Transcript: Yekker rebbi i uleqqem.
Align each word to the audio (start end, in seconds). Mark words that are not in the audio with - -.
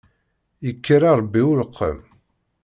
Yekker 0.65 1.01
rebbi 1.19 1.39
i 1.43 1.47
uleqqem. 1.51 1.99